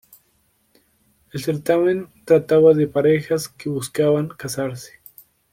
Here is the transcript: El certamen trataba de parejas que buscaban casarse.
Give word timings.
El 1.31 1.43
certamen 1.43 2.09
trataba 2.25 2.73
de 2.73 2.87
parejas 2.87 3.47
que 3.47 3.69
buscaban 3.69 4.29
casarse. 4.29 4.99